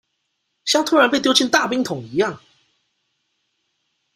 [0.65, 2.39] 像突然被丟進大冰桶一樣